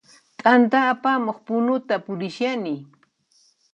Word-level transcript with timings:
T'anta 0.39 0.79
apamuq 0.93 1.37
punuta 1.47 1.95
purishani 2.05 2.75